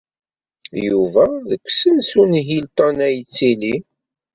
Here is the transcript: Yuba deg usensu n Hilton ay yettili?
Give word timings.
Yuba 0.87 1.25
deg 1.49 1.61
usensu 1.69 2.21
n 2.31 2.33
Hilton 2.47 2.97
ay 3.07 3.13
yettili? 3.17 3.75